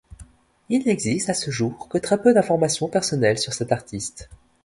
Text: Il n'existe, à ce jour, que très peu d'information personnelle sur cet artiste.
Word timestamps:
Il 0.69 0.83
n'existe, 0.87 1.29
à 1.29 1.35
ce 1.35 1.51
jour, 1.51 1.87
que 1.87 1.99
très 1.99 2.19
peu 2.19 2.33
d'information 2.33 2.87
personnelle 2.87 3.37
sur 3.37 3.53
cet 3.53 3.71
artiste. 3.71 4.29